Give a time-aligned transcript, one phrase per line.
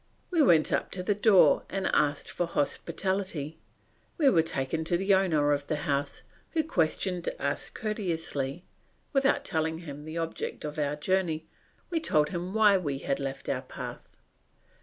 [0.31, 3.59] We went up to the door and asked for hospitality.
[4.17, 8.65] We were taken to the owner of the house, who questioned us courteously;
[9.13, 11.45] without telling him the object of our journey,
[11.91, 14.09] we told him why we had left our path.